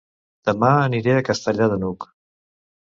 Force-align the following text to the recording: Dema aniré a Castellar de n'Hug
Dema 0.49 0.71
aniré 0.85 1.15
a 1.19 1.27
Castellar 1.29 1.71
de 1.77 1.81
n'Hug 1.85 2.11